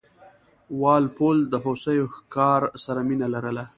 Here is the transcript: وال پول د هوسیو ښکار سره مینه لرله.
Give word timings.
وال 0.81 1.05
پول 1.17 1.37
د 1.51 1.53
هوسیو 1.65 2.05
ښکار 2.15 2.61
سره 2.83 3.01
مینه 3.07 3.27
لرله. 3.33 3.63